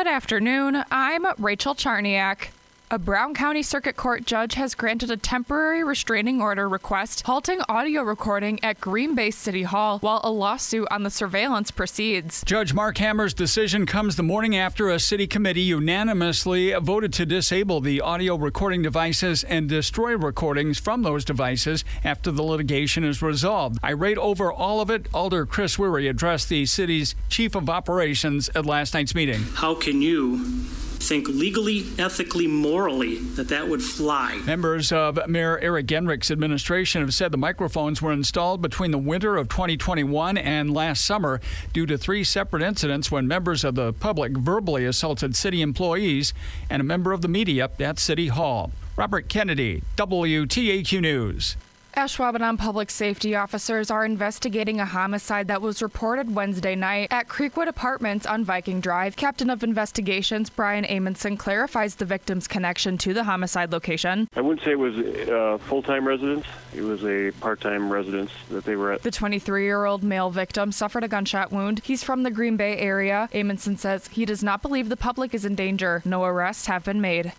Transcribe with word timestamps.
Good 0.00 0.06
afternoon. 0.06 0.82
I'm 0.90 1.26
Rachel 1.36 1.74
Charniak. 1.74 2.48
A 2.92 2.98
Brown 2.98 3.34
County 3.34 3.62
Circuit 3.62 3.96
Court 3.96 4.26
judge 4.26 4.54
has 4.54 4.74
granted 4.74 5.12
a 5.12 5.16
temporary 5.16 5.84
restraining 5.84 6.42
order 6.42 6.68
request 6.68 7.22
halting 7.24 7.60
audio 7.68 8.02
recording 8.02 8.58
at 8.64 8.80
Green 8.80 9.14
Bay 9.14 9.30
City 9.30 9.62
Hall 9.62 10.00
while 10.00 10.20
a 10.24 10.30
lawsuit 10.32 10.88
on 10.90 11.04
the 11.04 11.10
surveillance 11.10 11.70
proceeds. 11.70 12.42
Judge 12.42 12.74
Mark 12.74 12.98
Hammer's 12.98 13.32
decision 13.32 13.86
comes 13.86 14.16
the 14.16 14.24
morning 14.24 14.56
after 14.56 14.88
a 14.88 14.98
city 14.98 15.28
committee 15.28 15.60
unanimously 15.60 16.72
voted 16.72 17.12
to 17.12 17.24
disable 17.24 17.80
the 17.80 18.00
audio 18.00 18.34
recording 18.34 18.82
devices 18.82 19.44
and 19.44 19.68
destroy 19.68 20.16
recordings 20.16 20.80
from 20.80 21.02
those 21.02 21.24
devices 21.24 21.84
after 22.02 22.32
the 22.32 22.42
litigation 22.42 23.04
is 23.04 23.22
resolved. 23.22 23.78
I 23.84 23.90
Irate 23.90 24.18
over 24.18 24.52
all 24.52 24.80
of 24.80 24.90
it, 24.90 25.06
Alder 25.14 25.46
Chris 25.46 25.78
Wery 25.78 26.08
addressed 26.08 26.48
the 26.48 26.66
city's 26.66 27.14
chief 27.28 27.54
of 27.54 27.70
operations 27.70 28.50
at 28.56 28.66
last 28.66 28.94
night's 28.94 29.14
meeting. 29.14 29.42
How 29.54 29.76
can 29.76 30.02
you 30.02 30.64
think 31.00 31.28
legally, 31.28 31.86
ethically, 31.98 32.46
morally 32.46 33.16
that 33.36 33.48
that 33.48 33.68
would 33.68 33.82
fly. 33.82 34.40
Members 34.44 34.92
of 34.92 35.18
Mayor 35.28 35.58
Eric 35.58 35.86
Genrich's 35.86 36.30
administration 36.30 37.00
have 37.00 37.14
said 37.14 37.32
the 37.32 37.38
microphones 37.38 38.02
were 38.02 38.12
installed 38.12 38.62
between 38.62 38.90
the 38.90 38.98
winter 38.98 39.36
of 39.36 39.48
2021 39.48 40.36
and 40.36 40.72
last 40.72 41.04
summer 41.04 41.40
due 41.72 41.86
to 41.86 41.96
three 41.96 42.22
separate 42.22 42.62
incidents 42.62 43.10
when 43.10 43.26
members 43.26 43.64
of 43.64 43.74
the 43.74 43.92
public 43.94 44.36
verbally 44.36 44.84
assaulted 44.84 45.34
city 45.34 45.62
employees 45.62 46.34
and 46.68 46.80
a 46.80 46.84
member 46.84 47.12
of 47.12 47.22
the 47.22 47.28
media 47.28 47.70
at 47.80 47.98
City 47.98 48.28
Hall. 48.28 48.70
Robert 48.96 49.28
Kennedy, 49.28 49.82
WTAQ 49.96 51.00
News. 51.00 51.56
Ashwaubenon 51.96 52.56
public 52.56 52.88
safety 52.88 53.34
officers 53.34 53.90
are 53.90 54.04
investigating 54.04 54.78
a 54.78 54.84
homicide 54.84 55.48
that 55.48 55.60
was 55.60 55.82
reported 55.82 56.34
Wednesday 56.34 56.76
night 56.76 57.08
at 57.10 57.28
Creekwood 57.28 57.66
Apartments 57.66 58.26
on 58.26 58.44
Viking 58.44 58.80
Drive. 58.80 59.16
Captain 59.16 59.50
of 59.50 59.64
Investigations 59.64 60.50
Brian 60.50 60.84
Amundson 60.84 61.36
clarifies 61.36 61.96
the 61.96 62.04
victim's 62.04 62.46
connection 62.46 62.96
to 62.98 63.12
the 63.12 63.24
homicide 63.24 63.72
location. 63.72 64.28
I 64.36 64.40
wouldn't 64.40 64.64
say 64.64 64.70
it 64.70 64.78
was 64.78 64.96
a 64.98 65.36
uh, 65.36 65.58
full-time 65.58 66.06
residence. 66.06 66.46
It 66.74 66.82
was 66.82 67.04
a 67.04 67.32
part-time 67.40 67.90
residence 67.92 68.30
that 68.50 68.64
they 68.64 68.76
were 68.76 68.92
at. 68.92 69.02
The 69.02 69.10
23-year-old 69.10 70.04
male 70.04 70.30
victim 70.30 70.70
suffered 70.70 71.02
a 71.02 71.08
gunshot 71.08 71.50
wound. 71.50 71.80
He's 71.80 72.04
from 72.04 72.22
the 72.22 72.30
Green 72.30 72.56
Bay 72.56 72.78
area. 72.78 73.28
Amundson 73.32 73.76
says 73.76 74.06
he 74.08 74.24
does 74.24 74.44
not 74.44 74.62
believe 74.62 74.88
the 74.88 74.96
public 74.96 75.34
is 75.34 75.44
in 75.44 75.56
danger. 75.56 76.02
No 76.04 76.24
arrests 76.24 76.66
have 76.66 76.84
been 76.84 77.00
made. 77.00 77.32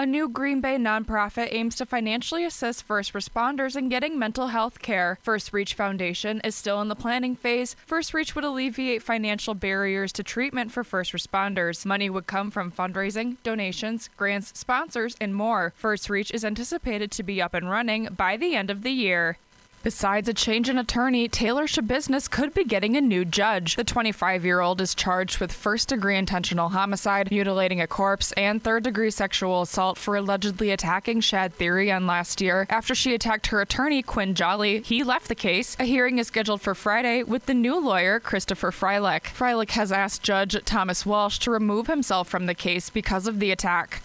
A 0.00 0.06
new 0.06 0.30
Green 0.30 0.62
Bay 0.62 0.76
nonprofit 0.76 1.52
aims 1.52 1.76
to 1.76 1.84
financially 1.84 2.42
assist 2.42 2.84
first 2.84 3.12
responders 3.12 3.76
in 3.76 3.90
getting 3.90 4.18
mental 4.18 4.46
health 4.46 4.80
care. 4.80 5.18
First 5.20 5.52
Reach 5.52 5.74
Foundation 5.74 6.40
is 6.42 6.54
still 6.54 6.80
in 6.80 6.88
the 6.88 6.96
planning 6.96 7.36
phase. 7.36 7.76
First 7.84 8.14
Reach 8.14 8.34
would 8.34 8.42
alleviate 8.42 9.02
financial 9.02 9.52
barriers 9.52 10.10
to 10.14 10.22
treatment 10.22 10.72
for 10.72 10.84
first 10.84 11.12
responders. 11.12 11.84
Money 11.84 12.08
would 12.08 12.26
come 12.26 12.50
from 12.50 12.72
fundraising, 12.72 13.36
donations, 13.42 14.08
grants, 14.16 14.58
sponsors, 14.58 15.18
and 15.20 15.34
more. 15.34 15.74
First 15.76 16.08
Reach 16.08 16.30
is 16.30 16.46
anticipated 16.46 17.10
to 17.10 17.22
be 17.22 17.42
up 17.42 17.52
and 17.52 17.68
running 17.68 18.06
by 18.06 18.38
the 18.38 18.56
end 18.56 18.70
of 18.70 18.80
the 18.80 18.92
year. 18.92 19.36
Besides 19.82 20.28
a 20.28 20.34
change 20.34 20.68
in 20.68 20.76
attorney, 20.76 21.26
Taylor 21.26 21.66
Schabusiness 21.66 22.30
could 22.30 22.52
be 22.52 22.64
getting 22.64 22.98
a 22.98 23.00
new 23.00 23.24
judge. 23.24 23.76
The 23.76 23.84
25 23.84 24.44
year 24.44 24.60
old 24.60 24.78
is 24.78 24.94
charged 24.94 25.40
with 25.40 25.54
first 25.54 25.88
degree 25.88 26.18
intentional 26.18 26.68
homicide, 26.68 27.30
mutilating 27.30 27.80
a 27.80 27.86
corpse, 27.86 28.32
and 28.32 28.62
third 28.62 28.84
degree 28.84 29.10
sexual 29.10 29.62
assault 29.62 29.96
for 29.96 30.16
allegedly 30.16 30.70
attacking 30.70 31.22
Shad 31.22 31.56
Thyrion 31.56 32.06
last 32.06 32.42
year. 32.42 32.66
After 32.68 32.94
she 32.94 33.14
attacked 33.14 33.46
her 33.46 33.62
attorney, 33.62 34.02
Quinn 34.02 34.34
Jolly, 34.34 34.82
he 34.82 35.02
left 35.02 35.28
the 35.28 35.34
case. 35.34 35.78
A 35.80 35.84
hearing 35.84 36.18
is 36.18 36.26
scheduled 36.26 36.60
for 36.60 36.74
Friday 36.74 37.22
with 37.22 37.46
the 37.46 37.54
new 37.54 37.80
lawyer, 37.80 38.20
Christopher 38.20 38.72
Freilich. 38.72 39.22
Freilich 39.22 39.70
has 39.70 39.90
asked 39.90 40.22
Judge 40.22 40.62
Thomas 40.66 41.06
Walsh 41.06 41.38
to 41.38 41.50
remove 41.50 41.86
himself 41.86 42.28
from 42.28 42.44
the 42.44 42.54
case 42.54 42.90
because 42.90 43.26
of 43.26 43.40
the 43.40 43.50
attack. 43.50 44.02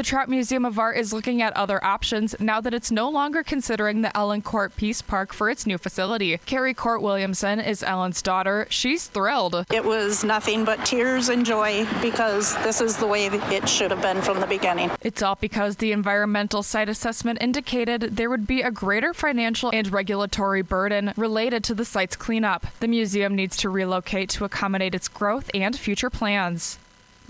The 0.00 0.04
Trout 0.04 0.30
Museum 0.30 0.64
of 0.64 0.78
Art 0.78 0.96
is 0.96 1.12
looking 1.12 1.42
at 1.42 1.54
other 1.54 1.84
options 1.84 2.34
now 2.40 2.58
that 2.62 2.72
it's 2.72 2.90
no 2.90 3.10
longer 3.10 3.42
considering 3.42 4.00
the 4.00 4.16
Ellen 4.16 4.40
Kort 4.40 4.74
Peace 4.74 5.02
Park 5.02 5.34
for 5.34 5.50
its 5.50 5.66
new 5.66 5.76
facility. 5.76 6.38
Carrie 6.46 6.72
Kort 6.72 7.02
Williamson 7.02 7.60
is 7.60 7.82
Ellen's 7.82 8.22
daughter. 8.22 8.66
She's 8.70 9.08
thrilled. 9.08 9.66
It 9.70 9.84
was 9.84 10.24
nothing 10.24 10.64
but 10.64 10.86
tears 10.86 11.28
and 11.28 11.44
joy 11.44 11.86
because 12.00 12.54
this 12.64 12.80
is 12.80 12.96
the 12.96 13.06
way 13.06 13.26
it 13.26 13.68
should 13.68 13.90
have 13.90 14.00
been 14.00 14.22
from 14.22 14.40
the 14.40 14.46
beginning. 14.46 14.90
It's 15.02 15.20
all 15.20 15.36
because 15.38 15.76
the 15.76 15.92
environmental 15.92 16.62
site 16.62 16.88
assessment 16.88 17.42
indicated 17.42 18.16
there 18.16 18.30
would 18.30 18.46
be 18.46 18.62
a 18.62 18.70
greater 18.70 19.12
financial 19.12 19.70
and 19.70 19.92
regulatory 19.92 20.62
burden 20.62 21.12
related 21.18 21.62
to 21.64 21.74
the 21.74 21.84
site's 21.84 22.16
cleanup. 22.16 22.64
The 22.80 22.88
museum 22.88 23.34
needs 23.34 23.54
to 23.58 23.68
relocate 23.68 24.30
to 24.30 24.46
accommodate 24.46 24.94
its 24.94 25.08
growth 25.08 25.50
and 25.52 25.78
future 25.78 26.08
plans. 26.08 26.78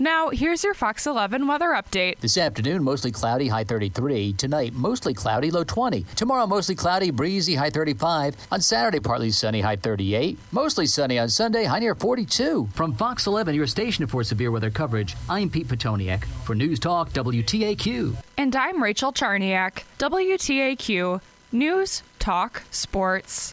Now, 0.01 0.29
here's 0.29 0.63
your 0.63 0.73
Fox 0.73 1.05
11 1.05 1.45
weather 1.45 1.73
update. 1.73 2.17
This 2.21 2.35
afternoon, 2.35 2.83
mostly 2.83 3.11
cloudy, 3.11 3.49
high 3.49 3.63
33. 3.63 4.33
Tonight, 4.33 4.73
mostly 4.73 5.13
cloudy, 5.13 5.51
low 5.51 5.63
20. 5.63 6.07
Tomorrow, 6.15 6.47
mostly 6.47 6.73
cloudy, 6.73 7.11
breezy, 7.11 7.53
high 7.53 7.69
35. 7.69 8.35
On 8.51 8.59
Saturday, 8.61 8.99
partly 8.99 9.29
sunny, 9.29 9.61
high 9.61 9.75
38. 9.75 10.39
Mostly 10.51 10.87
sunny 10.87 11.19
on 11.19 11.29
Sunday, 11.29 11.65
high 11.65 11.77
near 11.77 11.93
42. 11.93 12.69
From 12.73 12.95
Fox 12.95 13.27
11, 13.27 13.53
your 13.53 13.67
station 13.67 14.07
for 14.07 14.23
severe 14.23 14.49
weather 14.49 14.71
coverage, 14.71 15.15
I'm 15.29 15.51
Pete 15.51 15.67
Petoniak 15.67 16.25
for 16.45 16.55
News 16.55 16.79
Talk 16.79 17.11
WTAQ. 17.11 18.15
And 18.39 18.55
I'm 18.55 18.81
Rachel 18.81 19.13
Charniak, 19.13 19.83
WTAQ 19.99 21.21
News 21.51 22.01
Talk 22.17 22.63
Sports. 22.71 23.49